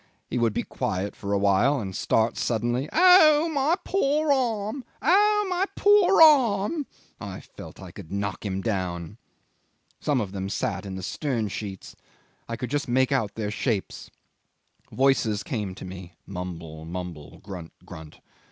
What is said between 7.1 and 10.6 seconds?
I felt I could knock him down. Some of them